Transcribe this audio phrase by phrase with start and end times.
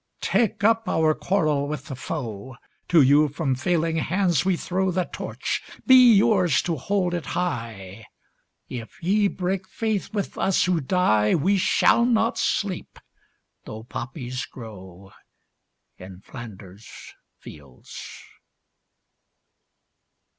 [0.21, 2.55] Take up our quarrel with the foe:
[2.87, 8.05] To you from failing hands we throw The Torch: be yours to hold it high!
[8.67, 12.97] If ye break faith with us who die We shall not sleep,
[13.65, 15.11] though poppies grow
[15.99, 18.23] In Flanders fields.